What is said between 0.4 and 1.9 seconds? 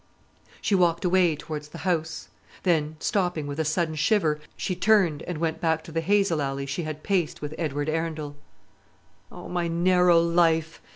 She walked away towards the